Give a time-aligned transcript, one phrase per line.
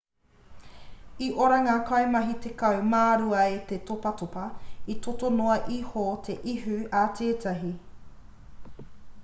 [1.25, 4.45] i ora ngā kaimahi tekau mā rua e te topatopa
[4.95, 7.73] i toto noa iho te ihu a tētahi